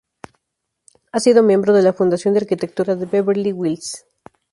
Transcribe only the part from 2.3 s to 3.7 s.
de Arquitectura de Beverly